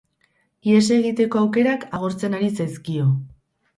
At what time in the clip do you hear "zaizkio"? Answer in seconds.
2.61-3.09